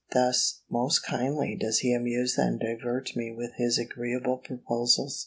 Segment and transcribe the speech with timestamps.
[0.13, 5.19] Thus most kindly does he amuse and divert me with his agreeable proposals.